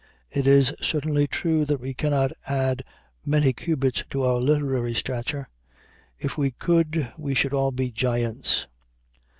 [0.31, 2.83] It is certainly true that we cannot add
[3.23, 5.47] many cubits to our literary stature.
[6.17, 8.65] If we could we should all be giants.